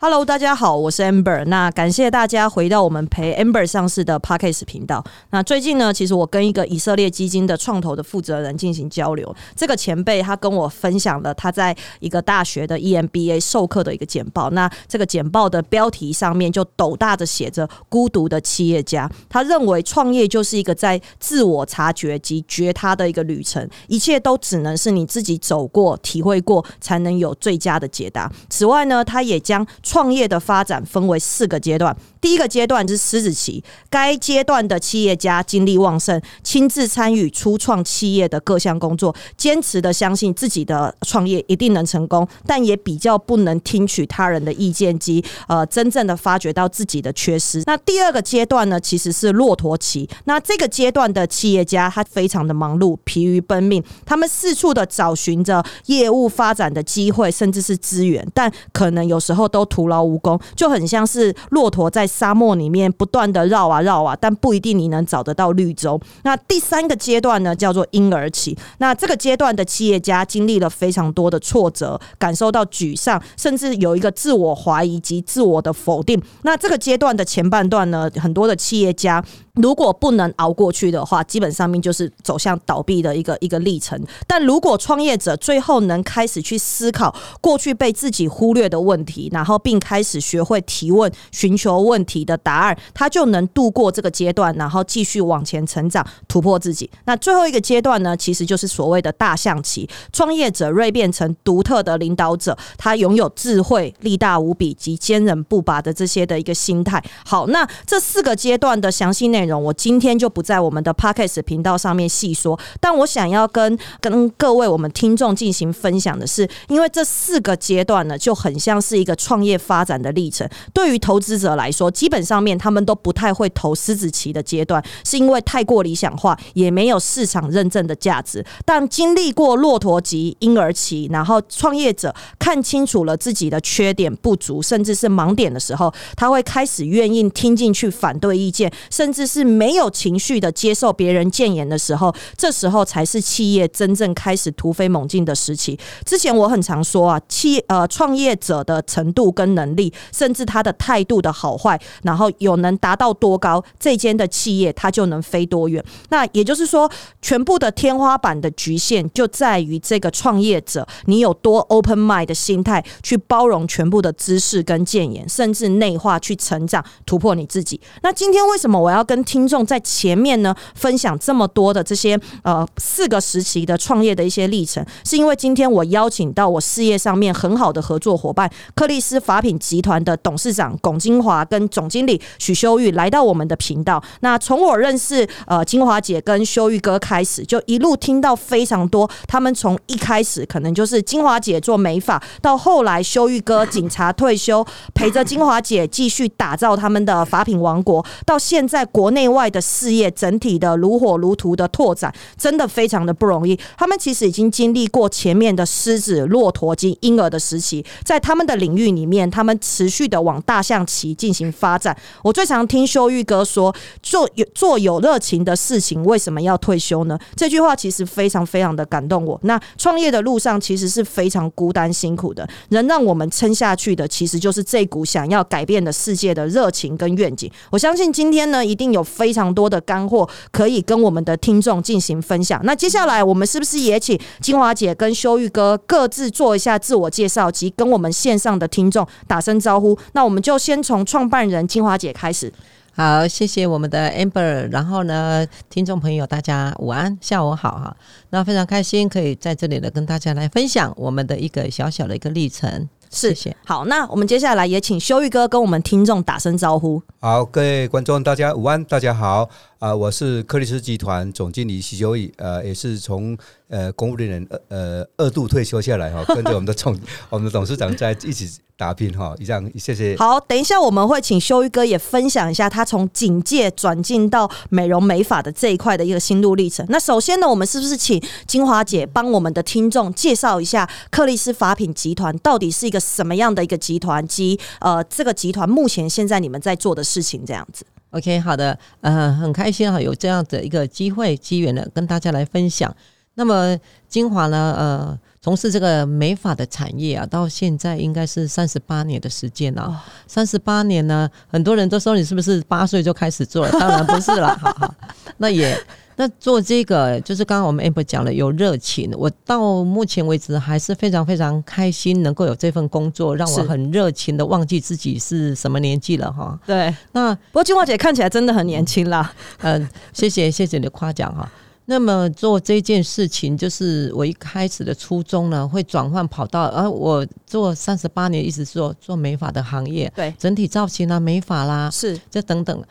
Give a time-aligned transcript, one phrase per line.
[0.00, 1.44] Hello，大家好，我是 Amber。
[1.46, 5.04] 那感谢大家回到我们陪 Amber 上市的 p a r k a s 频道。
[5.30, 9.34] 那最近呢，其实我跟一个以色列基金的创投的负责人进行交流。
[9.56, 14.48] 这个前辈他跟我分享了他在一个大学的 EMBA 授课的一个简报。
[14.50, 19.10] 那这个简报的标题上面就斗大的写着“孤独的企业家”。
[19.28, 28.30] 他认为创业就是一个在自我察觉及觉他的一个旅程，一切都只能是你自己走过、体会过，才能有最佳的解答。
[28.48, 31.96] 此外呢，他也将创业的发展分为四个阶段。
[32.20, 47.62] 第一个阶段是狮子期，该阶段的企业家精力旺盛，亲自参与初创企业的各项工作，坚持的相信自己的创业一定能成功，但也比较不能听取他人的意见及呃真正的发掘到自己的缺失。
[47.66, 50.08] 那第二个阶段呢，其实是骆驼期。
[50.24, 66.00] 那这个阶段的企业家他非常的忙碌，疲于奔命，他们四处的找寻着业务发展的机会，甚至是资源，但可能有时候都徒劳无功，就很像是骆驼在沙漠里面不断的绕啊绕啊，但不一定你能找得到绿洲。
[66.22, 68.56] 那第三个阶段呢，叫做婴儿期。
[68.78, 76.20] 那这个阶段的企业家经历了非常多的挫折，感受到沮丧，甚至有一个自我怀疑及自我的否定。
[76.42, 79.22] 那这个阶段的前半段呢，很多的企业家。
[79.54, 84.00] 如果不能熬过去的话，基本上面就是走向倒闭的一个一个历程。
[84.24, 96.88] 但如果创业者最后能开始去思考过去被自己忽略的问题，然后并开始学会提问、寻求问问题的答案，他就能度过这个阶段，然后继续往前成长、突破自己。
[97.06, 107.02] 那最后一个阶段呢，其实就是所谓的大象棋，创业者锐变成独特的领导者，他拥有智慧、力大无比及坚韧不拔的这些的一个心态。
[107.24, 109.60] 好，那这四个阶段的详细内容。
[109.60, 120.48] 我今天就不在我们的 p o c k s t 频道上面细说，但我想要跟跟各位我们听众进行分享的是，因为这四个阶段呢，就很像是一个创业发展的历程。
[120.72, 128.44] 对于投资者来说，基本上面他们都不太会投狮子棋的阶段，是因为太过理想化，也没有市场认证的价值。
[128.66, 139.38] 但经历过骆驼级、婴儿期，然后创业者看清楚了自己的缺点、不足，甚至是盲点的时候，他会开始愿意听进去反对意见，甚至是。
[139.38, 145.78] 是没有情绪的接受别人谏言的时候，这时候才是企业真正开始突飞猛进的时期。
[146.04, 155.82] 之前我很常说啊，企呃创业者的程度跟能力，甚至他的态度的好坏，然后有能达到多高，这间的企业它就能飞多远。
[156.10, 156.90] 那也就是说，
[157.22, 167.80] 全部的天花板的局限就在于这个创业者，你有多 open mind 的心态去包容全部的知识跟谏言，甚至内化去成长突破你自己。
[168.02, 184.02] 那今天为什么我要跟听众在前面呢，分享这么多的这些呃四个时期的创业的一些历程，是因为今天我邀请到我事业上面很好的合作伙伴克利斯法品集团的董事长龚金华跟总经理许修玉来到我们的频道。
[184.20, 199.28] 那从我认识呃金华姐跟修玉哥开始，就一路听到非常多，他们从一开始可能就是金华姐做美发，到后来修玉哥警察退休，陪着金华姐继续打造他们的法品王国，到现在国内。
[199.28, 203.54] 外的事业整体的如火如荼的拓展，真的非常的不容易。
[203.76, 211.96] 他们其实已经经历过前面的狮子、骆驼及婴儿的时期，在他们的领域里面，他们持续的往大象期进行发展。
[212.22, 219.38] 我最常听修玉哥说：“做有做有热情的事情，为什么要退休呢？”这句话其实非常非常的感动我。
[219.42, 227.50] 那创业的路上其实是非常孤单辛苦的，能让我们撑下去的，其实就是这股想要改变的世界的热情跟愿景。
[227.70, 229.04] 我相信今天呢，一定有。
[229.08, 232.60] 非常多的干货可以跟我们的听众进行分享。
[232.62, 239.98] 那接下来我们是不是也请金华姐跟修玉哥各自做一下自我介绍，及跟我们线上的听众打声招呼？
[240.12, 242.52] 那我们就先从创办人金华姐开始。
[242.94, 244.68] 好，谢谢我们的 Amber。
[244.72, 247.96] 然后呢，听众朋友大家午安，下午好哈。
[248.30, 252.88] 那非常开心可以在这里呢跟大家来分享我们的一个小小的一个历程。
[253.10, 257.00] 谢谢，好，那我们接下来也请修玉哥跟我们听众打声招呼。
[257.20, 259.48] 好，各位观众，大家午安，大家好
[259.78, 263.38] 啊，我是克里斯集团总经理徐修义，呃，也是从
[263.68, 266.98] 呃公务人员呃二度退休下来哈， 跟着我们的总
[267.30, 268.48] 我们的董事长在一起。
[268.78, 270.16] 打拼哈，一样谢谢。
[270.16, 276.86] 好，等一下我们会请修一哥也分享一下他从警戒转进到美容美发的这一块的一个心路历程。
[276.88, 292.94] 那首先呢，我们是不是请金华姐帮我们的听众介绍一下克利斯法品集团到底是一个什么样的一个集团，及呃这个集团目前现在你们在做的事情这样子？OK，好的，呃，很开心哈，有这样的一个机会机缘呢，跟大家来分享。
[293.34, 293.78] 那么
[294.08, 295.18] 金华呢，呃。
[295.40, 299.96] 从事这个美发的产业啊，到现在应该是三十八年的时间了、哦
[300.26, 303.72] 三十八年呢，很多人都说你是不是八岁就开始做了？
[303.78, 304.94] 当然不是啦，哈哈，
[305.38, 305.80] 那也
[306.20, 316.58] 那做这个就是刚刚我们 amber 讲了有热情，我到目前为止还是非常非常开心，能够有这份工作，让我很热情的忘记自己是什么年纪了哈。
[316.66, 316.92] 对。
[317.12, 321.48] 那不过金华姐看起来真的很年轻啦，嗯，谢谢谢谢你的夸奖哈。
[321.90, 326.64] 那么做这件事情，就是我一开始的初衷呢，会转换跑道。
[326.64, 332.84] 而、我做三十八年，一直做做美发的行业，对，整体造型啊、美发啦，是这等等，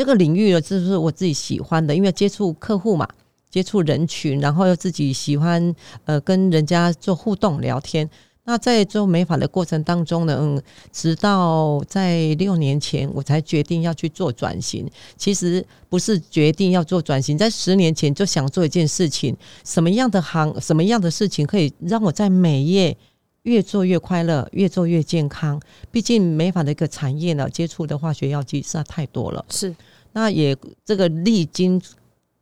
[0.00, 3.06] 这个领域呢，就是我自己喜欢的，因为接触客户嘛，
[3.50, 5.74] 接触人群，然后又自己喜欢
[6.06, 8.08] 呃跟人家做互动聊天。
[8.44, 14.88] 那在做美发的过程当中呢，嗯，直到在六年前我才决定要去做转型。
[15.18, 19.36] 其实不是决定要做转型，在十年前就想做一件事情，
[19.66, 22.96] 什么样的行，什么样的事情可以让我在美业
[23.42, 25.60] 越做越快乐，越做越健康。
[25.90, 29.44] 毕竟美发的一个产业呢，接触的化学药剂实在太多了。
[29.48, 29.74] 是，
[30.12, 31.80] 那也这个历经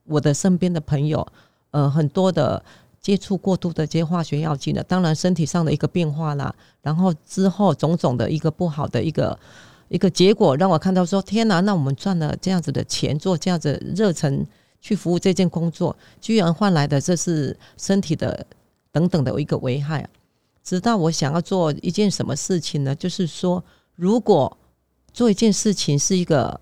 [0.04, 1.26] 我的身边的朋友，
[1.70, 2.64] 呃，很多的
[3.00, 9.38] 接触过度的这些化学药剂呢，当然身体上的一个变化啦，然后之后种种的一个不好的一个
[9.88, 14.46] 一个结果，让我看到说，天哪，那我们赚了这样子的钱，做这样子热忱
[14.80, 18.46] 去服务这件工作，居然换来的这是身体的
[18.90, 20.08] 等等的一个危害啊。
[20.62, 22.94] 直到我想要做一件什么事情呢？
[22.94, 23.62] 就是说，
[23.94, 24.56] 如果
[25.12, 26.60] 做一件事情是一个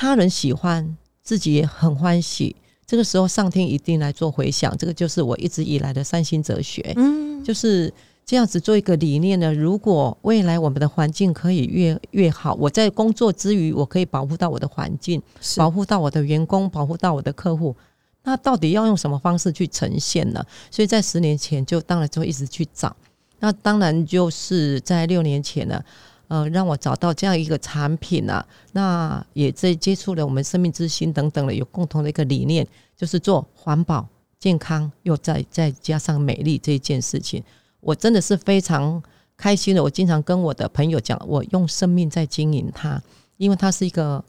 [0.00, 2.54] 他人喜欢，自己也很欢喜，
[2.86, 4.72] 这个时候上天一定来做回响。
[4.78, 7.92] 这个就是我一直以来的三星哲学，嗯，就是
[8.24, 9.52] 这样子做一个理念呢。
[9.52, 17.74] 如果未来我们的环境可以越越好，我在工作之余，我可以保护到我的环境，是保护到我的员工，保护到我的客户。
[18.22, 20.40] 那到底要用什么方式去呈现呢？
[20.70, 22.96] 所以在十年前就当然就一直去找。
[23.40, 25.82] 那当然就是在六年前呢，
[26.28, 34.06] 呃，让我找到这样一个产品啊，那也在接触了我们生命之星等等的有共同的一个理念，就是做环保、
[34.38, 37.42] 健康，又再再加上美丽这一件事情，
[37.80, 39.02] 我真的是非常
[39.38, 39.82] 开心的。
[39.82, 43.02] 我经常跟我的朋友讲，我用生命在经营它，
[43.38, 44.22] 因为它是一个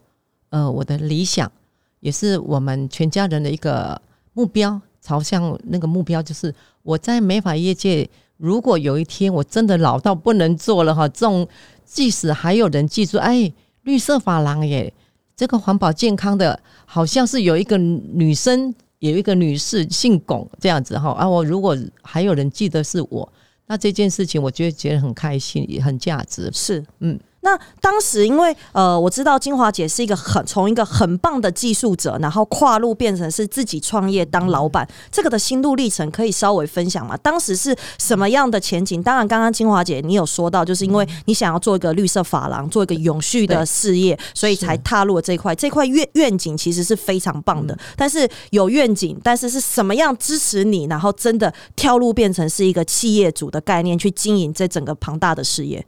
[0.48, 1.52] 呃我的理想，
[2.00, 4.00] 也是我们全家人的一个
[4.32, 8.08] 目标，朝向那个目标就是我在美发业界。
[8.40, 11.46] 如果有一天我真的老到不能做了哈，这种
[11.84, 13.52] 即使还有人记住，哎，
[13.82, 14.92] 绿色发廊耶，
[15.36, 23.30] 这个环保健康的，好像是有一个女生，有一个女士姓龚这样子哈啊，我如果还有人记得是我，
[23.66, 26.50] 那这件事情我就会觉得很开心，也很价值。
[26.52, 27.20] 是，嗯。
[27.42, 37.16] 那当时因为呃，我知道金华姐是一个很从一个很棒的技术者，然后跨入变成是自己创业当老板，这个的心路历程可以稍微分享吗？
[37.16, 39.02] 当时是什么样的前景？
[39.02, 45.54] 当然，刚刚金华姐你有说到，就是因为你想要做一个绿色发廊，做一个永续的事业，所以才踏入了这一块。
[45.54, 55.86] 这块愿愿景其实是非常棒的，但是有愿景，但是是什么样支持你，然后真的跳入变成是一个企业主的概念去经营这整个庞大的事业？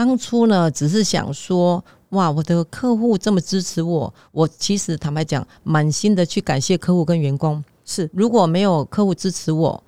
[0.00, 7.62] 当初呢，只是想说，哇，我的客户这么支持我，我其实坦白讲，满心的去感谢客户跟员工。
[7.84, 9.84] 是如果没有客户支持我，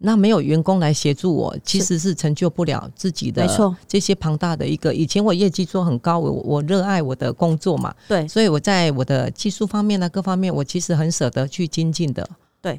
[0.00, 4.92] 那没有员工来协助我，其实是成就不了自己的没错，这些庞大的一个。
[4.92, 12.28] 以前我业绩做很高，我我热爱我的工作嘛，对，所以我在我的技术方面呢，各方面我其实很舍得去精进的。
[12.60, 12.78] 对，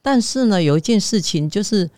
[0.00, 1.90] 但是呢，有一件事情就是，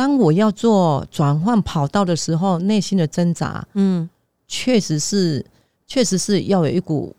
[0.00, 4.08] 当我要做转换跑道的时候，内心的挣扎，嗯，
[4.48, 5.44] 确实是，
[5.86, 7.14] 确实是要有一股，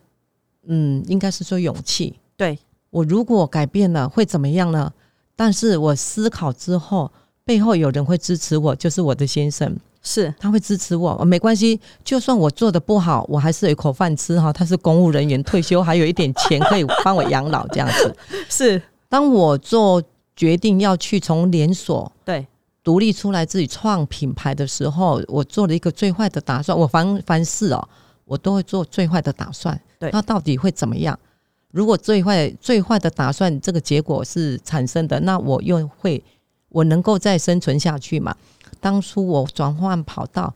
[0.65, 2.15] 嗯，应该是说勇气。
[2.35, 2.57] 对，
[2.89, 4.91] 我如果改变了，会怎么样呢？
[5.35, 7.11] 但是我思考之后，
[7.45, 14.51] 背后有人会支持我，就是我的先生，是他会支持我，呃没关系，就算我做的不好，我还是有一口饭吃哈。
[14.51, 18.15] 他是公务人员，退休还有一点钱可以帮我养老这样子。
[18.50, 20.01] 是，当我做
[20.35, 22.47] 决定要去从连锁对，
[22.83, 26.77] 独立出来自己创品牌的时候，我做了一个最坏的打算。
[26.77, 27.89] 我凡凡事哦，
[28.25, 29.79] 我都会做最坏的打算。
[30.00, 31.17] 对那到底会怎么样？
[31.71, 36.23] 如果最坏最坏的打算这个结果是产生的，那我又会
[36.69, 38.35] 我能够再生存下去吗？
[38.79, 40.53] 当初我转换跑道。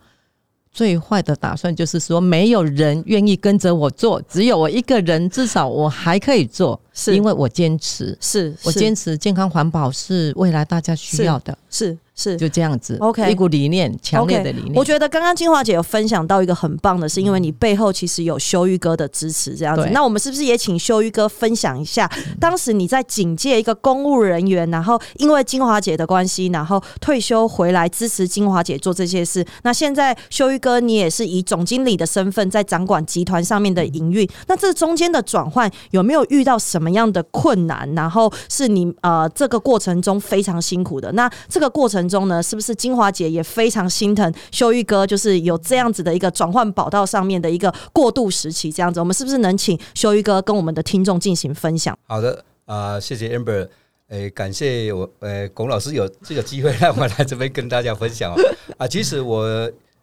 [0.72, 8.08] 最坏的打算就是说，没有人愿意跟着我做，只有我一个人，至少我还可以做，是因为我坚持。
[8.20, 11.58] 是，是我坚持健康环保是未来大家需要的。
[11.70, 12.98] 是是就这样子。
[13.00, 14.74] OK 一股理念，强烈的理念。
[14.75, 19.88] 我觉得刚刚金华姐有分享到一个很棒的，是因为你背后其实有修玉哥的支持，这样子。
[19.91, 29.45] 那我们是不是也请修玉哥分享一下，当时你在警界一个公务人员，然后因为金华姐的关系，然后退休回来支持金华姐做这些事。
[29.63, 37.93] 那现在修玉哥，你也是以总经理的身份在掌管集团上面的营运，那这中间的转换有没有遇到什么样的困难？
[37.93, 41.12] 然后是你呃这个过程中非常辛苦的。
[41.12, 48.71] 那这个过程中呢，是不是金华姐也非常心疼修玉哥，就是有这样子的一个转换跑道上面的一个过渡时期？
[48.71, 51.97] 这样子，我们是不是能请修玉哥跟我们的听众进行分享？
[52.07, 53.67] 好的啊、谢谢 Amber，
[54.07, 58.35] 诶、感谢我呃龚老师有这个机会让我来这边跟大家分享哦。
[58.77, 59.43] 啊，其实我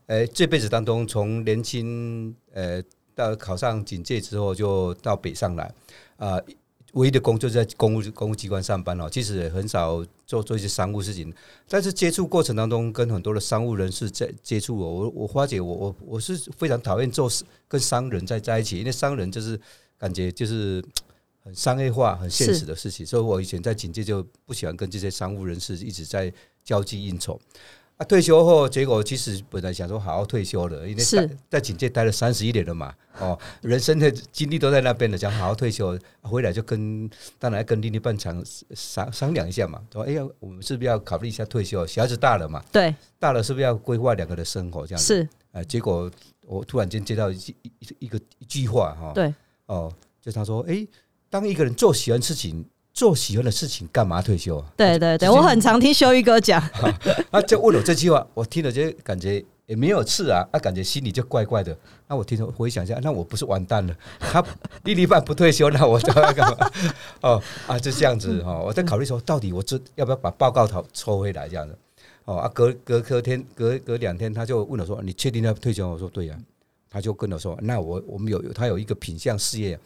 [0.07, 2.83] 呃这辈子当中，从年轻呃
[3.15, 5.73] 到考上警戒之后，就到北上来
[6.17, 6.39] 啊。
[6.93, 11.33] 唯一的工作就在公务公务机关上班哦，其实也很少做做一些商务事情，
[11.67, 19.59] 但是接触过程当中，跟很多的商务人士在接触我，我我发觉我我我是非常讨厌做事跟商人在在一起，因为商人就是
[19.97, 20.85] 感觉就是
[21.43, 26.33] 很商业化、很现实的事情，所以我以前在警界就不喜欢跟这些商务人士一直在
[26.63, 27.41] 交际应酬。
[28.03, 38.43] 啊，退休后，结果其实本来想说好好退休了，因为是在在警界待了三十一年了嘛，哦，人生的经历都在那边了，想好好退休，回来就跟当然跟另一半商
[38.75, 41.87] 商商量一下嘛，说哎呀，我们是不是要考虑一下退休？
[41.87, 45.07] 小孩子大了嘛，对，大了是不是要规划两个的生活这样子？
[45.07, 46.11] 是，呃，结果
[46.47, 49.33] 我突然间接到一句一一一个一句话哈，对，
[49.67, 50.85] 哦，就他说，哎、
[51.31, 54.67] 当一个人做喜欢事情，做喜欢的事情，干嘛退休啊？
[54.77, 56.61] 对对对，我很常听修一哥讲，
[57.31, 61.77] 他， 就问我这句话，我听了就感觉也没有刺啊，啊，感觉心里就怪怪的。
[62.07, 63.97] 那我听着回想一下，那我不是完蛋了？
[64.21, 64.45] 他
[64.85, 66.71] 另一半不退休，那我都要干嘛？
[67.23, 71.77] 哦啊，就这样子哈、哦，我在考虑说，到底我这要不要把报告抽抽回来这样子？
[72.25, 76.39] 哦啊，隔隔隔天隔隔两天，他就问我说：“你确定要退休？”我说：“对呀、
[76.89, 79.77] 他就跟我说：“那我我们有他有一个品相事业，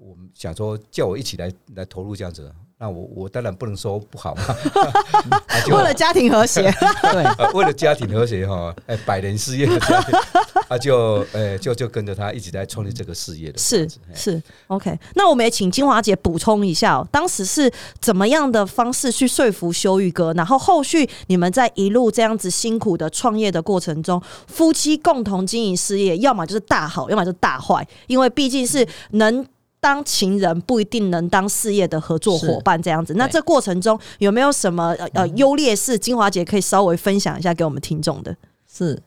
[0.00, 2.50] 我们想说叫我一起来来投入这样子。
[2.80, 6.62] 那我我当然不能说不好嘛，啊 为了家庭和谐，
[7.10, 10.16] 对，呃，为了家庭和谐哈，哎，百年事业的家庭，
[10.68, 14.40] 他就呃就就跟着他一起来创立这个事业的，是是。
[14.68, 17.68] OK，那我们也请金华姐补充一下、哦，当时是
[18.00, 29.44] 怎么样的方式去说服修玉哥，然后后续你们在一路这样子辛苦的创业的过程中，夫妻共同经营事业，要么就是大好，要么就是大坏，因为毕竟是能。
[29.80, 33.32] 当情人不一定能当事业的合作伙伴这样子，那对。
[33.32, 35.98] 这过程中有没有什么呃呃优劣势？
[35.98, 38.36] 金华姐可以稍微分享一下给我们听众的。
[38.72, 39.00] 是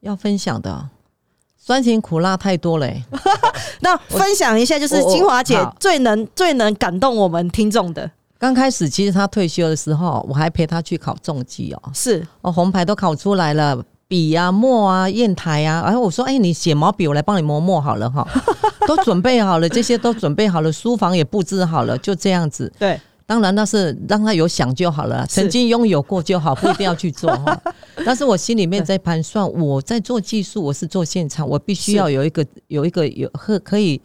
[0.00, 0.88] 要分享的。
[1.64, 3.04] 酸甜苦辣太多了、欸，
[3.82, 8.10] 那分享一下，就是金华姐最能最能感动我们听众的。
[8.36, 12.26] 刚开始其实她退休的时候，我还陪她去考重技哦，是。
[12.40, 13.80] 哦，红牌都考出来了，
[14.12, 18.28] 笔啊、墨啊、砚台啊，然后我说，哎、你写毛笔，我来帮你磨墨好了哈，
[18.86, 22.70] 都准备好了，这些都准备好了，书房也布置好了，就这样子。
[22.78, 27.58] 对，当然那是让他有想就好了，曾经拥有过就好，不一定要去做哈。
[28.04, 33.98] 但是我心里面在盘算，我在做技术，我是做现场，我必须要有一个有一个有可可以，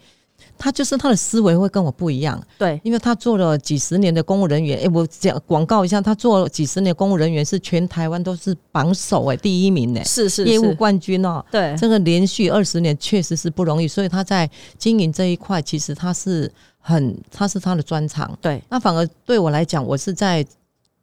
[0.58, 2.42] 他就是他的思维会跟我不一样。
[2.58, 10.46] 对，因为他做了几十年的公务人员，哎、我讲广告一下，他做了几十年公务人员是全台湾都是榜首哎、第一名呢、是是。
[10.46, 18.38] 业务冠军哦、对，这个连续二十年确实是不容易，所以他在经营这一块，其实他是很，他是他的专长。
[18.42, 20.46] 对，那反而对我来讲，我是在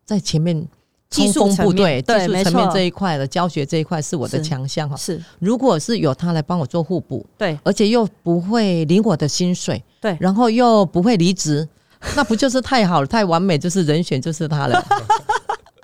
[0.05, 0.67] 在前面
[1.15, 4.97] 技术层面队，对没技术层面错这一块的教学这一块是我的强项哈。
[4.97, 11.69] 是，如果是有他来帮我做互补，对而且又不会领我的薪水，对然后又不会离职，
[12.17, 14.85] 那不就是太好了，太完美，就是人选就是他了。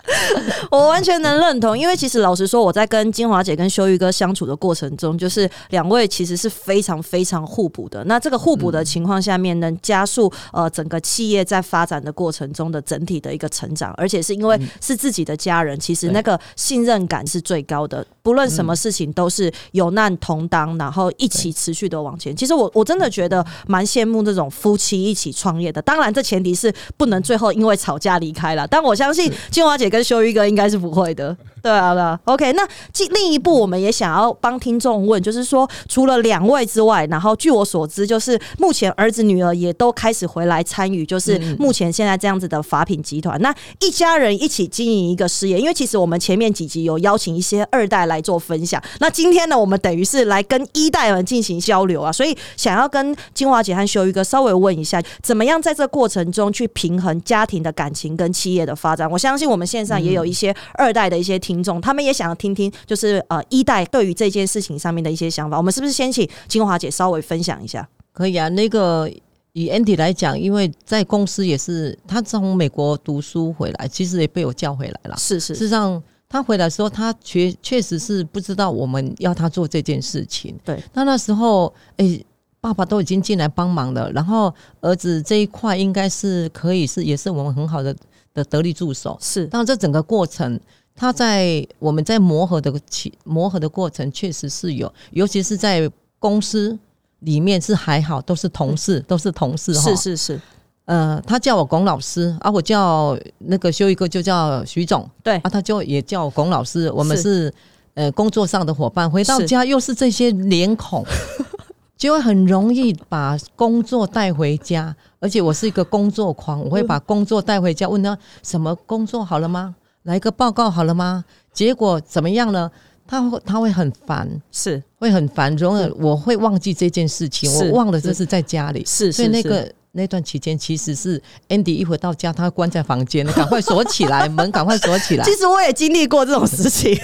[0.70, 8.02] 我完全能认同，因为其实老实说，我在跟金华姐跟修玉哥相处的过程中，就是两位其实是非常非常互补的。
[8.04, 18.06] 那这个互补的情况下面，能加速呃整个企业在发展的过程中的整体的一个成长，而且是因为是自己的家人，其实那个信任感是最高的。
[18.22, 22.34] 不论什么事情都是有难同当，然后一起持续的往前。
[22.36, 25.80] 其实我我真的觉得蛮羡慕这种夫妻一起创业的。
[25.82, 28.66] 当然，这前提是不能最后因为吵架离开了。
[28.66, 31.36] 但我相信金华姐跟修一哥应该是不会的。
[31.62, 32.18] 对啊，对啊。
[32.24, 45.58] OK，那进另一步，我们也想要帮听众问，就是说，除了两位之外，然后据我所知，就是目前儿子女儿也都开始回来参与，就是目前现在这样子的法品集团，那一家人一起经营一个事业。
[45.58, 59.10] 因为其实我们前面几集有邀请一些二代来做分享，那今天呢，我们等于是来跟一代们进行交流啊，所以想要跟金华姐和修一哥稍微问一下，怎么样在这过程中去平衡家庭的感情跟企业的发展？
[59.10, 65.56] 我相信我们线上也有一些二代的一些听众，他们也想要听听，就是呃一代对于这件事情上面的一些想法。
[65.56, 67.88] 我们是不是先请金华姐稍微分享一下？
[68.12, 69.10] 可以啊，那个
[69.52, 75.16] 以 Andy 来讲，因为在公司也是他从美国读书回来，其实也被我叫回来了。
[75.16, 80.54] 是是，事实上他回来的时候，他确确实是不知道我们要他做这件事情。
[80.64, 82.22] 对，那那时候哎。
[82.62, 87.96] 爸爸都已经进来帮忙了，然后儿子这一块应该是可以是也是我们很好的
[88.34, 89.16] 的得力助手。
[89.18, 90.60] 是，但这整个过程，
[91.00, 96.78] 他在我们在磨合的起磨合的过程，确实是有，尤其是在公司
[97.20, 99.80] 里面是还好，都是同事，都是同事哈。
[99.80, 100.40] 是是是，
[100.84, 107.50] 呃，他叫我龚老师，啊，我叫那个修一哥就叫徐总，对，啊，他就也叫龚老师，我们是
[107.94, 111.02] 呃工作上的伙伴，回到家又是这些脸孔。
[111.96, 119.74] 就会很容易把工作带回家，而且我是一个工作狂，我会把工作带回家，问他什么工作好了吗？
[120.04, 121.24] 来个报告好了吗？
[121.52, 122.70] 结果怎么样呢？
[123.06, 129.72] 他会他会很烦，是会很烦，容易我会忘记这件事情，我忘了这是在家里，是所以那个。
[129.92, 135.24] 那段期间其实是 Andy 一回到家，他关在房间，赶快锁起来，门赶快锁起来。
[135.24, 136.96] 其实我也经历过这种事情，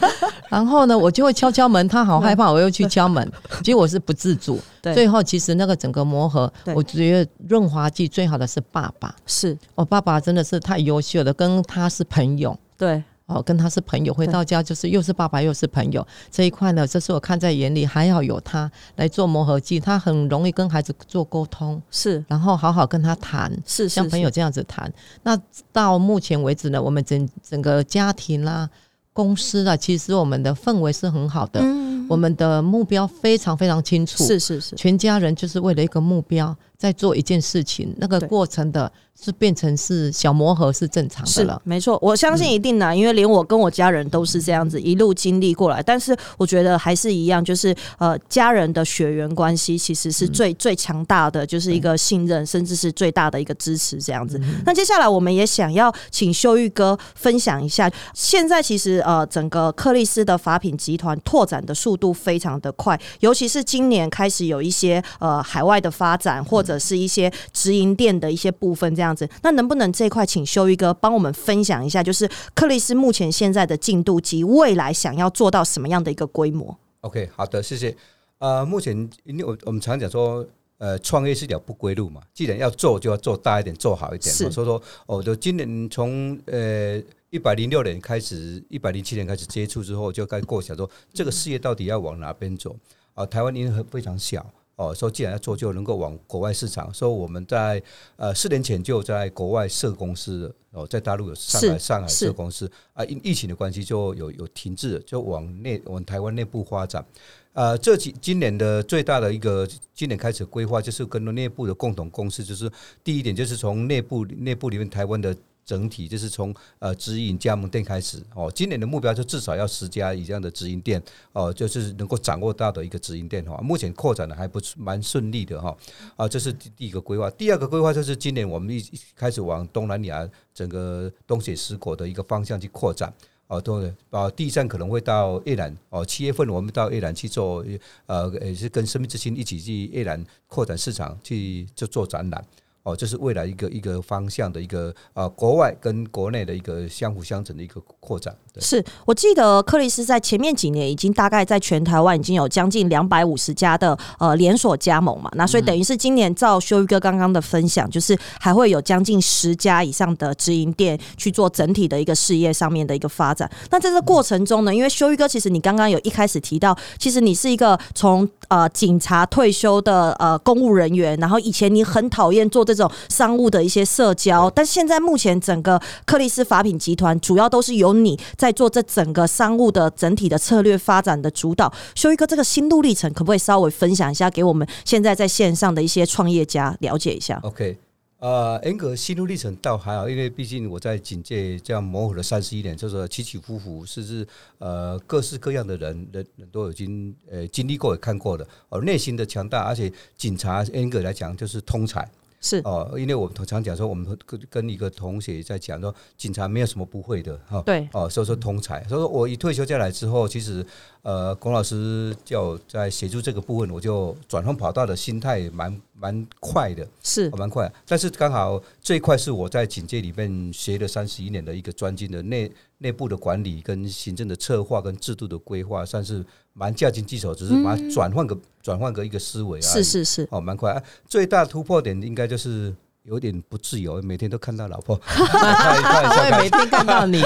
[0.50, 3.32] 然后呢，我就会敲敲门，他好害怕，我又去敲门，
[3.62, 4.60] 结果我是不自主。
[4.82, 12.58] 最后其实那个整个磨合，我觉得润滑剂最好的是爸爸，是我爸爸真的是太优秀了，跟他是朋友。
[12.76, 13.02] 对。
[13.26, 24.92] 哦，跟他是朋友，回到家就是又是爸爸又是朋友这一块呢，这是我看在眼里，还要有他来做磨合剂，他很容易跟孩子做沟通，是，然后好好跟他谈，是像朋友这样子谈。
[25.22, 25.38] 那
[25.72, 28.68] 到目前为止呢，我们整整个家庭啦、
[29.14, 36.54] 公司啊，其实我们的氛围是很好的，嗯，我们的目标非常非常清楚，是是是，全家人就是为了一个目标
[36.84, 38.92] 在做一件事情，那个过程的。
[39.16, 45.80] 是变成是小磨合是正常的了，没错，我相信一定的，因为连我跟我家人都是这样子一路经历过来。
[45.80, 54.38] 但是我觉得还是一样，就是呃，家人的血缘关系其实是最最强大的，就是一个信任，甚至是最大的一个支持这样子。
[54.66, 69.28] 那接下来我们也想要请修玉哥分享一下，现在其实呃，整个克利斯的法品集团拓展的速度非常的快，尤其是今年开始有一些呃海外的发展，或者是一些直营店的一些部分这样子。
[69.42, 77.94] 那能不能这块请修一哥帮我们分享一下，就是克里斯目前现在的进度及未来想要做到什么样的一个规模？OK，好的，谢谢。
[78.38, 80.46] 呃，目前因为我我们常讲说，
[80.78, 84.34] 呃，创业是一条不归路嘛，既然要做，就要做大一点，做好一点。
[84.34, 92.76] 所以说，哦，就今年从呃一百零六年开始，一百零七年开始接触之后，就该过想说这个事业到底要往哪边走
[93.14, 93.24] 啊？
[93.24, 94.44] 台湾因为非常小。
[94.76, 96.92] 哦，说既然要做，就能够往国外市场。
[96.92, 97.82] 说我们在
[98.16, 107.04] 呃四年前就在国外设公司哦，在大陆有上海上海设公司啊，因疫情的关系就有有停滞，就往内往台湾内部发展。
[107.52, 112.70] 呃，这几今年的最大的一个今年开始规划，就是跟内部的共同公司，就是
[113.02, 115.36] 第一点就是从内部内部里面台湾的。
[115.64, 123.56] 整体就是从呃直营加盟店开始哦，今年的目标就至少要十家以上的直营店哦，就是能够掌握到的一个直营店哈。
[123.62, 125.76] 目前扩展的还不是蛮顺利的哈
[126.16, 127.30] 啊，这是第第一个规划。
[127.30, 128.82] 第二个规划就是今年我们一
[129.16, 133.12] 开始往东南亚整个东协十国的一个方向去扩展
[133.46, 137.64] 哦，对啊，第一站可能会到越南哦，七月份我们到越南去做
[138.06, 142.44] 呃也是跟生命之星一起去越南扩展市场去就做展览。
[142.84, 148.36] 哦，这是未来一个一个方向的一个呃，国外跟国内的一个相辅相成的一个扩展。
[148.60, 163.50] 是我记得克里斯在前面几年已经大概在全台湾已经有将近两百五十家的呃连锁加盟嘛，那所以等于是今年照修一哥刚刚的分享，就是还会有将近十家以上的直营店去做整体的一个事业上面的一个发展。
[163.70, 178.18] 那在这过程中呢，因为修一哥其实你刚刚有一开始提到，其实你是一个从呃警察退休的呃公务人员，然后以前你很讨厌做这种商务的一些社交，但现在目前整个克里斯法品集团主要都是由你。
[178.36, 187.76] 在做这整个商务的整体的策略发展的主导，修一哥这个心路历程，可不可以稍微分享一下，给我们现在在线上的一些创业家了解一下？OK，
[188.18, 194.26] 呃，严格心路历程倒还好，因为毕竟我在警界这样磨合了三十一年，就是起起伏伏，甚至
[194.58, 202.06] 呃各式各样的人人人都已经呃经历过也看过了，而，内心的强大，而且警察严格来讲就是通才。
[202.44, 207.62] 是哦，因为我们常讲说，我们跟跟一个同学在讲说，警察没有什么不会的哈。
[207.64, 207.88] 对。
[207.94, 210.64] 哦，所以说通才，所以说我一退休下来之后，其实
[211.00, 217.72] 呃，龚老师叫我在协助这个部分，我就转换跑道的心态蛮蛮快的，是蛮快。
[217.86, 226.22] 但是刚好这一块是我在警界里面学了三十一年的一个专精的内内部的管理跟行政的策划跟制度的规划，算是。
[226.54, 230.72] 蛮驾轻就熟，只是把它转换个转换个一个思维啊，是是是，哦，蛮快。
[230.72, 237.20] 啊最大突破点应该就是有点不自由，每天都看到老婆， 我也每天看到你，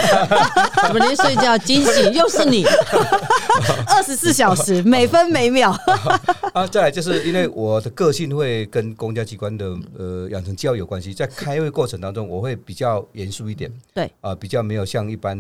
[0.83, 2.65] 怎么连睡觉惊醒又是你，
[3.87, 5.71] 二十四小时每分每秒。
[6.53, 14.11] 啊，再来就是因为我的个性会跟公家机关的呃养成教育有关系，在开会过程当中，我会比较严肃一点，对。
[14.21, 15.37] 啊，比较没有像一般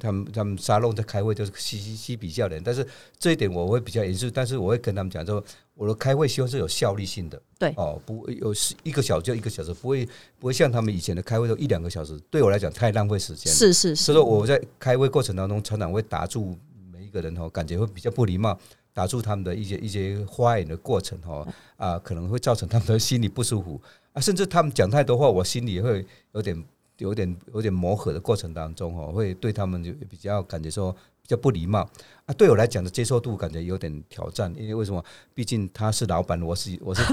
[0.00, 2.86] 他们他们沙龙在开会就是嘻嘻嘻比较的，但是
[3.18, 5.44] 这一点我会比较严肃，但是我会跟他们讲说，
[5.74, 7.72] 我的开会希望是有效率性的，对。
[7.76, 10.08] 哦，不有一个小时就一个小时，不会
[10.38, 16.56] 不会像他们以前的开会都一两个小时，对我来讲太浪费时间，是是是，所以说我在开会过程当中，常常会打住
[16.92, 18.58] 每一个人哦，感觉会比较不礼貌。
[18.94, 23.80] 打住他们的一些一些发言的过程哈啊，可能会造成他们的心理不舒服。
[24.12, 26.64] 啊，甚至他们讲太多话，我心里会有点
[26.98, 31.88] 有点有点磨合的过程当中哈，会对他们就比较感觉说比较不礼貌。
[32.26, 35.02] 啊，对我来讲的接受度感觉有点挑战，因为为什么？
[35.34, 37.02] 毕竟他是老板，我是我是。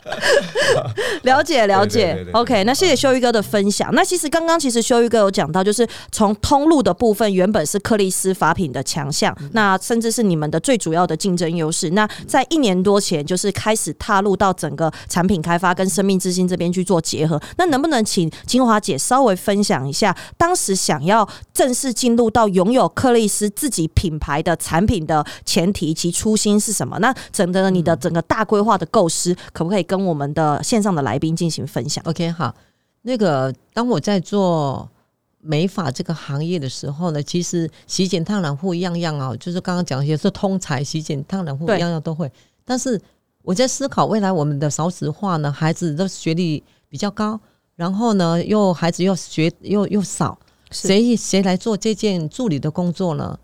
[1.22, 2.64] 了解了解，OK。
[2.64, 3.92] 那谢谢修一哥的分享。
[3.94, 11.90] 那其实刚刚其实修一哥有讲到，就是从通路的部分，原本是克利斯法品的强项，那甚至是你们的最主要的竞争优势。
[11.90, 17.40] 那在一年多前，就是开始踏入到整个产品开发跟生命之星这边去做结合。
[17.56, 26.98] 那能不能请清华姐稍微分享一下，当时想要正式进入到拥有克利斯自己品牌的产品的前提及初心是什么？
[26.98, 32.54] 那整个你的整个大规划的构思，可不可以跟我们的线上的来宾进行分享？OK，好。
[33.02, 34.86] 那个当我在做
[35.40, 42.30] 美发这个行业的时候呢，其实洗剪烫染护样样啊，就是刚刚讲也是通才，洗剪烫染护样样都会。
[42.62, 43.00] 但是
[43.40, 47.40] 我在思考未来我们的少子化呢，孩子的学历比较高，
[47.74, 50.38] 然后呢又孩子又学又又少，
[50.70, 53.38] 谁谁来做这件助理的工作呢？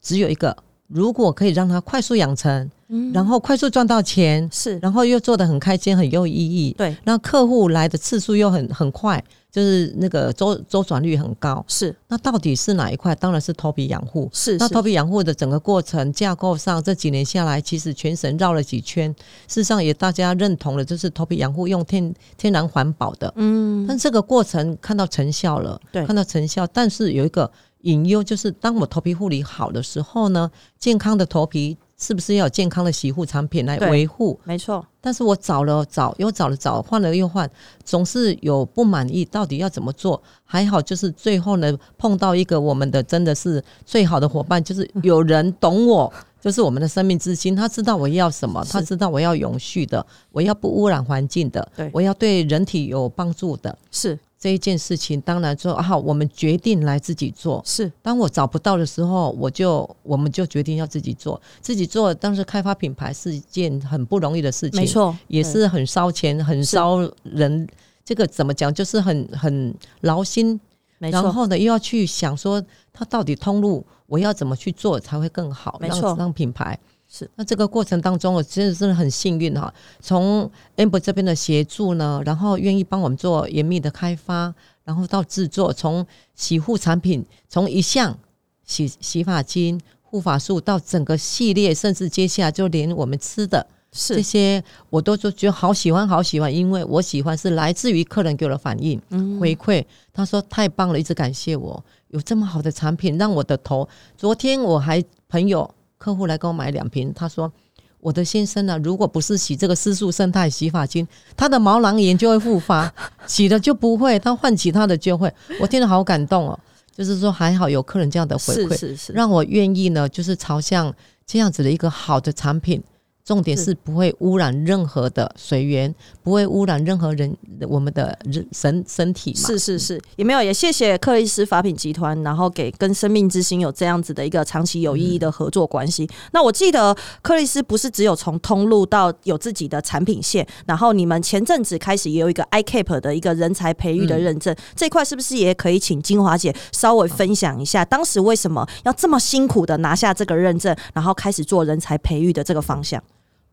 [0.00, 0.56] 只有一个，
[0.86, 11.94] 如果可以让他快速养成，嗯，然后快速赚到钱，是，然后又做的很开心，很有意义，对，让客户来的次数又很很快，就是那个周周转率很高，是。
[12.08, 13.14] 那到底是哪一块？
[13.14, 14.56] 当然是头皮养护，是。
[14.56, 19.14] 那头皮养护的整个过程架构上，这几年下来，其实全省绕了几圈，
[19.46, 23.86] 事实上也大家认同了，就是头皮养护用天天然环保的，嗯。
[23.86, 27.50] 但这个过程看到成效了，对，看到成效，但是有一个。
[27.82, 34.38] 隐忧就是，当我头皮护理好的时候呢，健康的头皮是不是要有健康的洗护产品来维护？
[34.44, 34.84] 没错。
[35.00, 37.48] 但是我找了找，又找了找，换了又换，
[37.84, 40.20] 总是有不满意，到底要怎么做？
[40.44, 54.18] 还好，就是最后呢，碰到一个我们的真的是最好的伙伴，就是 有人懂我，就是我们的生命之心，他知道我要什么，他知道我要永续的，我要不污染环境的，对，我要对人体有帮助的，是。
[54.38, 57.60] 这一件事情，当然说好，我们决定来自己做。
[57.66, 61.40] 是，当我找不到的时候，我就我们就决定要自己做。
[61.60, 67.66] 自己做，当时开发品牌是一件很不容易的事情，没错，也是很烧钱、很烧人。
[68.04, 70.58] 这个怎么讲，就是很很劳心。
[70.98, 75.78] 然后呢，又要去想说，它到底通路我要怎么去做才会更好？
[75.80, 76.78] 没错，让品牌。
[77.10, 79.72] 是，那这个过程当中，我真的真的很幸运哈。
[79.98, 88.18] 从 amber 这边的协助呢，然后愿意帮我们做严密的开发，然后到制作，从洗护产品，从一项
[88.66, 99.00] 洗洗发精、护发素到整个系列，甚至接下来就连我们吃的是这些，我都就觉得好喜欢，好喜欢，因为我喜欢是来自于客人给我的反应
[99.40, 99.82] 回馈。
[100.12, 103.88] 他说太棒了，一直感谢我有这么好的产品，让我的头。
[104.14, 105.74] 昨天我还朋友。
[105.98, 107.52] 客户来给我买两瓶，他说
[108.00, 111.06] ：“我的先生呢，如果不是洗这个私素生态洗发精，
[111.36, 112.92] 他的毛囊炎就会复发，
[113.26, 116.58] 洗了就不会，他换其他的就会。”我听了好感动哦，
[116.96, 120.94] 就是说还好有客人这样的回馈，是是是，让我愿意呢，就是朝向
[121.26, 122.82] 这样子的一个好的产品
[123.28, 127.36] 重点是是不会污染任何的水源，不会污染任何人
[127.68, 129.46] 我们的人身身体嘛。
[129.46, 136.08] 是是是，也没有，也谢谢克里斯法品集团，然后给跟生命之星有这样子的一个长期有意义的合作关系。
[136.32, 153.02] 那我记得克里斯不是只有从通路到有自己的产品线，然后你们前阵子开始也有一个 ICAP 的一个人才培育的认证，这块是不是也可以请金华姐稍微分享一下，当时为什么要这么辛苦的拿下这个认证，然后开始做人才培育的这个方向？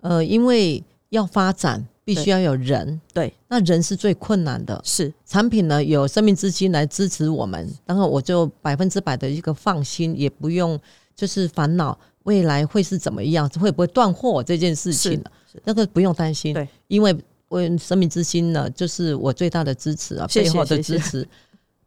[0.05, 4.79] 呃，因为要发展，必须要有人，对，那人是最困难的。
[4.83, 10.79] 是产品呢有生命之金来支持我们，然后我就百分之百的一个放心，也不用
[11.15, 15.31] 就是烦恼未来会是怎么样，会不会断货这件事情了，
[15.63, 16.53] 那个不用担心。
[16.53, 17.15] 对，因为
[17.49, 21.27] 为生命之金呢，就是我最大的支持啊，谢谢背后的支持。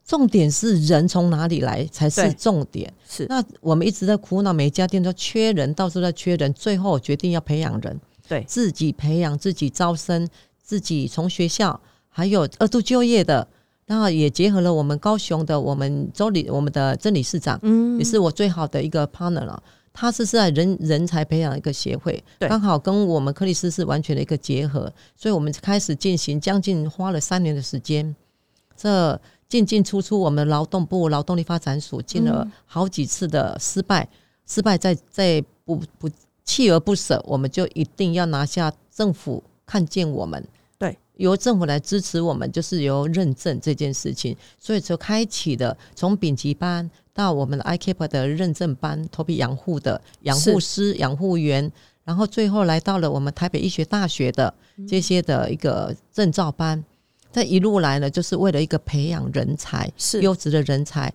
[0.09, 2.91] 重点是人从哪里来才是重点。
[3.07, 3.27] 是。
[3.29, 8.43] 那我们一直在苦恼，每一家店都缺人，到处在缺人，最后我决定要培养人，对。
[8.49, 10.27] 自己培养，自己招生，
[10.63, 13.47] 自己从学校还有二度就业的，
[13.85, 17.99] 然后也结合了我们高雄的我们周理我们的郑理事长，嗯。
[17.99, 19.63] 也是我最好的一个 partner 了。
[19.93, 22.49] 他是在人人才培养一个协会，对。
[22.49, 28.17] 刚好跟我们克里斯是完全的一个结合，所以我们开始进行，将近花了三年的时间，
[28.75, 34.07] 这进进出出，我们劳动部劳动力发展署进了好几次的失败，
[34.47, 36.09] 失败在在不不
[36.45, 40.47] 锲而不舍，我们就一定要拿下政府看见我们，
[40.79, 51.73] 对，由政府来支持我们，就是由认证这件事情，所以就开启的从丙级班到我们的 ICAP 的认证班，头皮养护的养护师、养护员，
[52.05, 54.53] 然后最后来到了我们台北医学大学的
[54.87, 56.85] 这些的一个证照班。
[57.33, 60.21] 这一路来呢，就是为了一个培养人才，是。
[60.23, 61.13] 优质的人才，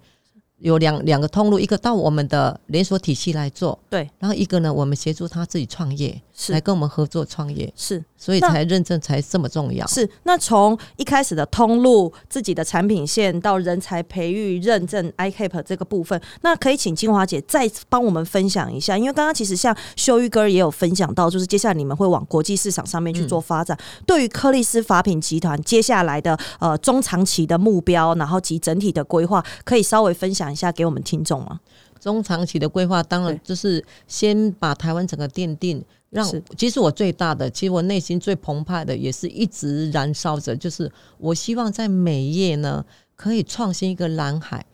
[0.59, 6.53] 有两两个通路，一个到我们的连锁体系来做，对，然后一个呢，我们协助他自己创业，是。
[6.53, 9.85] 来跟我们合作创业，是所以才认证才这么重要。
[9.85, 23.77] 是，那从一开始的通路、自己的产品线到人才培育认证 ICAP 这个部分，那可以请金华姐再帮我们分享一下，因为刚刚其实像修玉哥也有分享到，就是接下来你们会往国际市场上面去做发展。
[24.05, 31.59] 对于科利斯法品集团接下来的呃中长期的目标，然后及整体的规划，可以稍微分享一下给我们听众吗？
[31.99, 44.65] 中长期的规划，当然就是先把台湾整个奠定，让其实我最大的，其实我内心最澎湃的，也是一直燃烧着，就是我希望在美业呢，可以创新一个蓝海，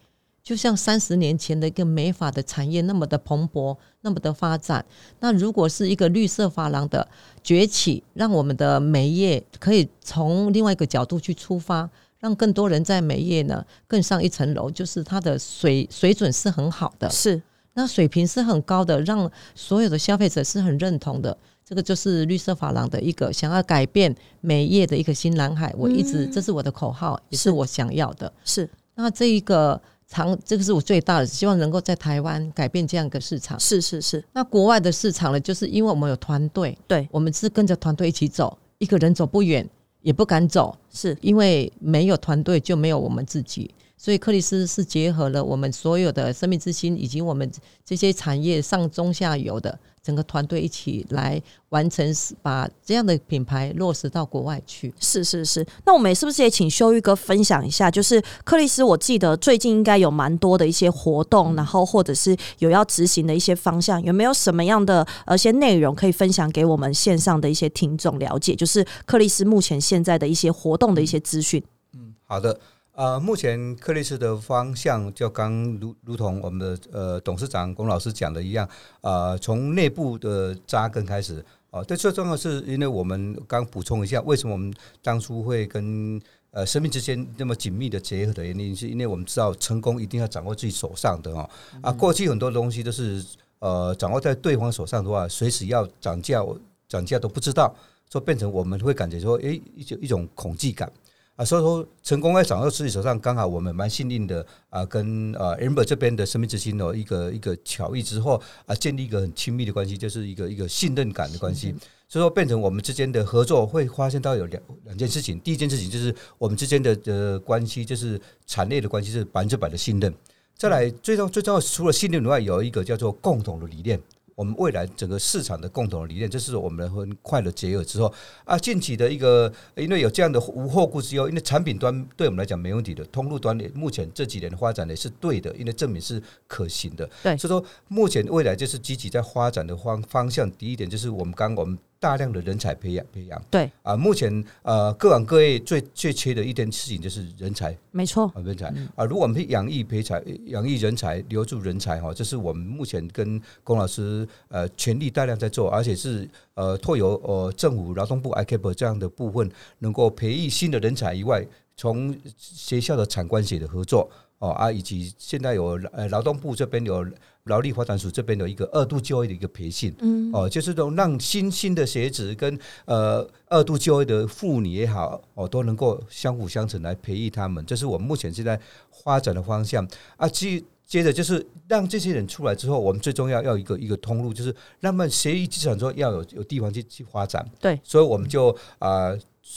[0.44, 4.86] 就像三十年前的一个美发的产业那么的蓬勃，那么的发展。
[5.22, 7.08] 那如果是一个绿色发廊的
[7.42, 11.90] 崛起，让我们的美业可以从另外一个角度去出发。
[12.22, 17.42] 让更多人在美业呢更上一层楼，就是它的水水准是很好的，是
[17.74, 21.38] 那水平是很高的，让所有的消费者是很认同的。
[21.64, 25.72] 这个就是绿色发廊的一个想要改变美业的一个新蓝海。
[25.78, 28.34] 我一直、这是我的口号，也是是我想要的。
[28.44, 33.60] 是那这一个长，这个是我最大的，希望能够在台湾改变这样一个市场。
[33.60, 39.70] 是是是，那国外的市场呢，就是因为我们有团队，对，我们是跟着团队一起走，一个人走不远，
[40.02, 43.70] 也不敢走，是因为没有团队就没有我们自己，
[44.02, 47.52] 所以克里斯是结合了我们所有的生命之心，以及我们
[47.84, 52.10] 这些产业上中下游的整个团队一起来完成，
[52.42, 54.94] 把这样的品牌落实到国外去。
[55.02, 57.92] 是是是，那我们是不是也请修玉哥分享一下？
[57.92, 68.56] 就是克里斯，我记得最近应该有蛮多的一些活动，然后或者是有要执行的一些方向，有没有什么样的呃些内容可以分享给我们线上的一些听众了解？
[68.56, 71.62] 就是克里斯目前现在的一些活动的一些资讯。
[71.94, 72.58] 嗯好的，
[73.00, 78.68] 呃，目前克里斯的方向就刚如如同我们的呃董事长龚老师讲的一样，
[79.00, 81.42] 呃，从内部的扎根开始。
[81.70, 91.50] 哦，但，最重要的是，因为我们刚补充一下，为什么我们当初会跟呃生命之间那么紧密的结合的原因，是因为我们知道成功一定要掌握自己手上的哦。
[91.82, 93.24] 啊，过去很多东西都是
[93.60, 96.44] 呃掌握在对方手上的话，随时要涨价，
[96.90, 97.74] 涨价都不知道，
[98.12, 100.92] 说变成我们会感觉说，诶，一种一种恐惧感。
[101.40, 111.74] 啊，所以说成功在掌握自己手上，刚好我们蛮幸运的啊，跟啊 Amber 这边的生命之星哦一个一个巧遇之后啊，建立一个很亲密的关系，就是一个一个信任感的关系。
[112.10, 115.40] 所以说变成我们之间的合作，会发现到有两两件事情。
[115.40, 120.14] 第一件事情就是我们之间的的关系，就是产业的关系是百分之百的信任。
[120.58, 123.98] 再来，最重最重要，除了信任以外，有一个叫做共同的理念。
[124.40, 128.10] 我们未来整个市场的共同的理念，这是我们很快的结合之后
[128.46, 137.06] 啊，近期的一个，因为有这样的无后顾之忧，因为产品端对我们来讲没问题的，通路端也目前这几年的发展也是对的，因为证明是可行的。
[137.22, 140.50] 对所以说目前未来就是积极在发展的方方向。
[140.52, 143.42] 第一点就是我们刚我们大量的人才培养培养。
[143.52, 149.04] 对啊，目前呃各行各业最最缺的一件事情就是人才没错，啊，人才啊。
[149.06, 167.06] 如果我们养育培才、养育人才、留住人才哈，这是我们目前跟龚老师呃全力大量在做，而且是呃托由呃政府劳动部 ICAP 这样的部分，能够培育新的人才以外，从学校的产官学的合作哦啊，以及现在有呃劳动部这边有
[167.44, 178.60] 劳力发展署这边有一个二度就业的一个培训，嗯，哦，就是说让新兴的学子跟呃二度就业的妇女也好，哦，都能够相辅相成来培育他们，这是我们目前现在
[179.04, 179.88] 发展的方向。
[180.18, 180.28] 啊。
[180.28, 184.50] 接接着就是让这些人出来之后，我们最重要要一个一个通路，就是
[184.80, 189.16] 让他们学习基础之后要有有地方去去发展，对，所以我们就啊、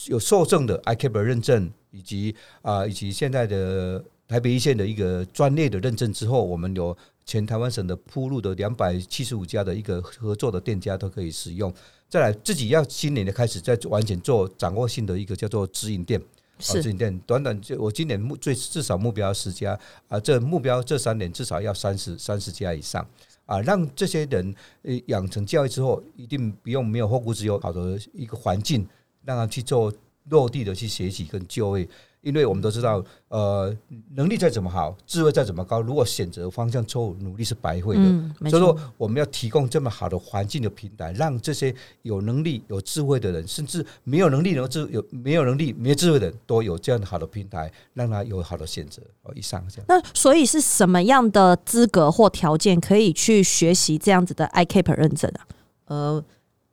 [0.08, 11.70] 有受证的 ICAP 认证，以及啊、以及现在的台北一线的一个专业的认证之后，我们有全台湾省的铺路的两百七十五家的一个合作的店家都可以使用。
[12.08, 23.06] 再来，自己要今年的开始在完全做掌握性的一个叫做直营店，啊，是直营店，短短就我今年目最至少目标十家啊，这目标这三年至少要三十三十家以上
[23.44, 28.88] 啊，让这些人呃养成教育之后，一定不用没有后顾之忧，好的一个环境，
[29.26, 29.92] 让他去做
[30.30, 31.86] 落地的去学习跟就业。
[32.22, 33.76] 因为我们都知道，呃，
[34.14, 38.00] 能力再怎么好，智慧再怎么高，如果选择方向错误，努力是白费的。
[38.00, 49.02] 嗯，所以说，，我们要提供这么好的环境的平台，让这些有能力、有智慧的人，甚至没有能力、有智有没有能力、没智慧的人，都有这样的好的平台，让他有好的选择。
[49.22, 49.84] 哦，以上这样。
[49.88, 55.46] 那所以是什么样的资格或条件可以去学习这样子的 ICAP 认证啊？
[55.86, 56.24] 呃，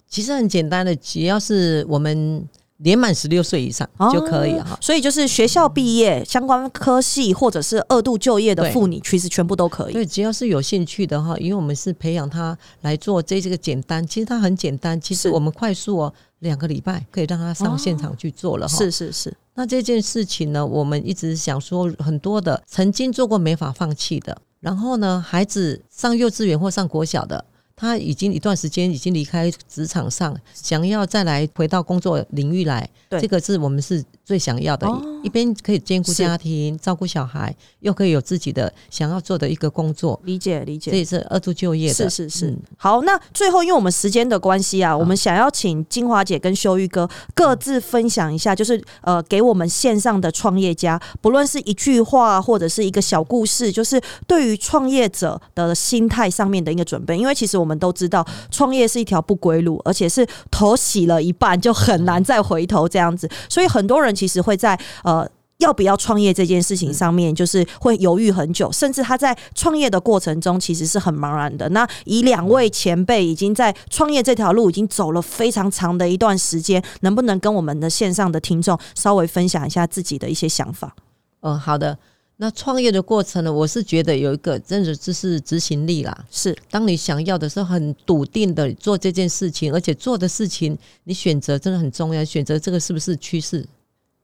[0.07, 2.47] 其实很简单的，只要是我们
[2.81, 4.77] 年满十六岁以上就可以哈。
[4.81, 9.93] 所以就是学校毕业相关科系或者是二度就业的妇女，其实全部都可以。
[9.93, 18.77] 对，只要是有兴趣的哈，因为我们是培养她来做这这个简单，其实它很简单，其实我们快速哦，两个礼拜可以让她上现场去做了哈。
[18.77, 27.43] 是是是，那这件事情呢，我们一直想说，很多的曾经做过没法放弃的，然后呢，孩子上幼稚园或上国小的，
[27.79, 40.89] 他已经一段时间已经离开职场上，想要再来回到工作领域来，对这个是我们是最想要的，哦一一边可以兼顾家庭、照顾小孩，又可以有自己的想要做的一个工作，理解理解。
[40.89, 41.93] 这也是二度就业的。
[41.93, 57.15] 是是是，嗯好，那最后因为我们时间的关系啊，我们想要请金华姐跟修玉哥各自分享一下，就是呃，给我们线上的创业家，不论是一句话或者是一个小故事，就是对于创业者的心态上面的一个准备。
[57.15, 65.29] 因为其实我们我们都知道，创业是一条不归路，而且是头洗了一半就很难再回头这样子，所以很多人其实会在呃。
[65.59, 71.67] 要不要创业这件事情上面，就是会犹豫很久，甚至他在创业的过程中其实是很茫然的。
[71.71, 80.95] 那以两位前辈已经在创业这条路已经走了非常长的一段时间，能不能跟我们的线上的听众稍微分享一下自己的一些想法？
[81.41, 81.99] 嗯、好的。
[82.41, 86.25] 那创业的过程呢，我是觉得有一个真的就是执行力啦。
[86.31, 92.23] 是当你想要的时候，很笃定的做这件事情，而且做的事情，你选择真的很重要。
[92.23, 93.67] 选择这个是不是趋势？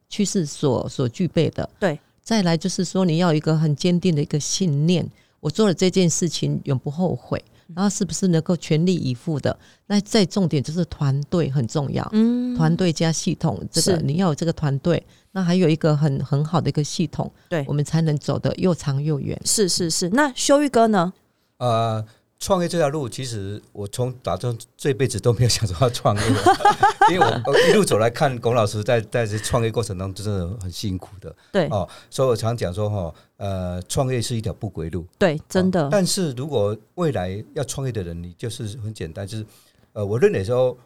[0.08, 1.70] 趋势所所具备的。
[1.78, 2.00] 对。
[2.24, 5.06] 再来就是说，你要有一个很坚定的一个信念，
[5.42, 7.44] 我做了这件事情永不后悔。
[7.74, 9.58] 然后是不是能够全力以赴的？
[9.88, 15.04] 那再重点就是团队很重要，嗯，团队加系统，这个你要有这个团队，
[15.36, 19.38] 那还有一个很很好的一个系统，对我们才能走得又长又远。
[19.44, 20.08] 是是是。
[20.12, 21.12] 那修玉哥呢？
[21.58, 22.06] 呃，
[22.40, 26.22] 创业这条路，其实我从打从这辈子都没有想说要创业，
[27.12, 31.86] 因为我我一路走来看龚老师在在这创业过程当中，真的很辛苦的对哦。
[32.10, 39.46] 所以我常讲说哈，呃，创业是一条不归路，对，真的哦但是如果未来要创业的人，你就是很简单，就是
[39.92, 40.78] 呃，我认为说，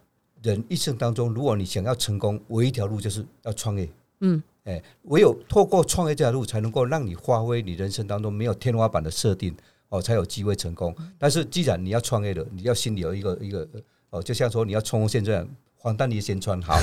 [0.41, 3.87] 人一生当中，如果你想要成功，唯一一条路就是要创业。
[4.21, 9.55] 嗯，哎，唯有透过创业这条路，才能够让你发挥你人生当中没有天花板的设定，
[9.89, 10.95] 哦，才有机会成功。
[11.17, 13.67] 但是既然你要创业了，你要心里有一个一个
[14.09, 15.47] 哦，就像说你要冲锋陷阵。
[15.81, 16.75] 黄蛋你先穿好，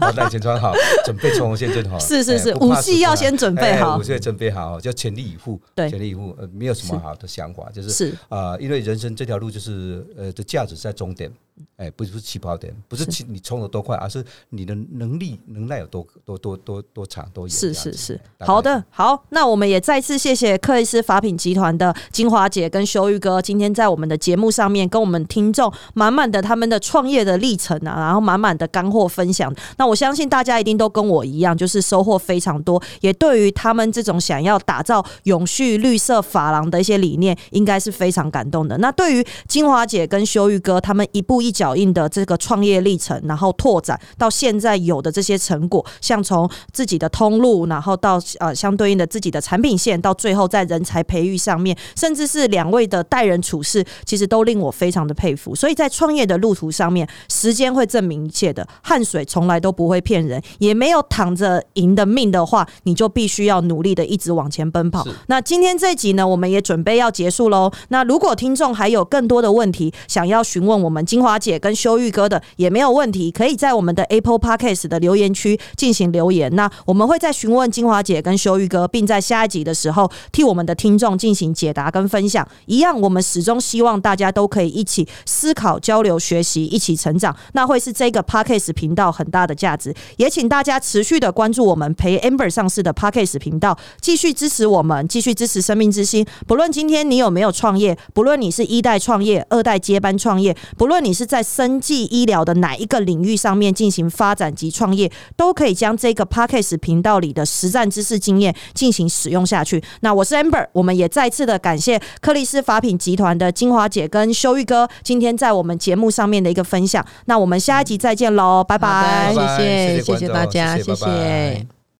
[0.00, 0.72] 防弹衣先穿好，
[1.04, 1.98] 准备冲锋陷阵好。
[1.98, 4.02] 是是是，哎不怕武器要先准备好哎武。
[4.04, 11.32] 器准备好，就全力以赴，对全力以赴，呃，没有什么好的想法，就是是啊、因为人生这条路就是呃的价值在终点，
[11.76, 17.50] 哎，不是起跑点，不是是起你冲的多快，而是你的能力能耐有多多多多多长多远。
[17.50, 29.52] 是是是，好的，好，那我们也再次谢谢克里斯法品集团的金华姐跟修玉哥，今天在我们的节目上面跟我们听众满满的他们的创业的历程啊，然后满满的干货分享。
[29.76, 38.78] 那我相信大家一定都跟我一样，就是收获非常多，也对于他们这种想要打造永续绿色发廊的一些理念，应该是非常感动的。
[38.78, 55.54] 那对于金华姐跟修玉哥他们一步一脚脚印的这个创业历程，然后拓展到现在有的这些成果，像从自己的通路，然后到呃相对应的自己的产品线，到最后在人才培育上面，甚至是两位的待人处事，其实都令我非常的佩服。
[55.54, 65.06] 所以在创业的路途上面，时间会证明一切的，汗水从来都不会骗人，也没有躺着赢的命的话，你就必须要努力的一直往前奔跑。
[65.28, 67.70] 那今天这集呢，我们也准备要结束喽。
[67.90, 76.54] 那如果听众还有更多的问题想要询问我们金华华姐跟修玉哥的，也没有问题，可以在我们的 Apple Podcast 的留言区进行留言。
[76.54, 82.46] 那我们会在询问金华姐跟修玉哥，并在下一集的时候替我们的听众进行解答跟分享。
[82.66, 89.94] 一样，我们始终希望大家都可以一起思考、交流、学习，一起成长，那会是这个 Podcast 频道很大的价值。
[90.18, 96.26] 也请大家持续的关注我们陪 Amber 上市的 Podcast 频道，继续支持我们，继续支持生命之星。
[96.46, 109.82] 不论今天你有没有创业，不论你是一代创业、二代接班创业，不论你是在生计医疗的哪一个领域上面进行发展及创业，都可以将这个 Podcast 频道里的实战知识经验进行使用下去。
[110.00, 117.04] 那我是 Amber，我们也再次的感谢克里斯法品集团的金华姐跟修玉哥今天在我们节目上面的一个分享。
[117.26, 119.32] 那我们下一集再见喽，拜拜。
[119.34, 121.18] 谢谢谢谢大家，谢谢谢拜拜
[121.58, 121.81] 谢。